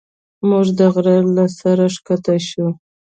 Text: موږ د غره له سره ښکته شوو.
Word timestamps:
موږ 0.49 0.67
د 0.79 0.79
غره 0.93 1.17
له 1.35 1.45
سره 1.59 1.83
ښکته 1.95 2.35
شوو. 2.47 2.69